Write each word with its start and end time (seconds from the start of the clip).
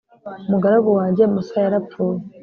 umugaragu 0.47 0.89
wanjye 0.99 1.23
musa 1.33 1.57
yarapfuye 1.65 2.21